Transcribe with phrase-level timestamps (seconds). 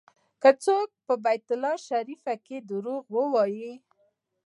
[0.41, 3.71] که څوک په بیت الله شریف کې دروغ ووایي.